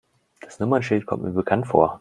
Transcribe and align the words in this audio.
Das 0.39 0.59
Nummernschild 0.59 1.05
kommt 1.05 1.21
mir 1.21 1.29
bekannt 1.31 1.67
vor. 1.67 1.89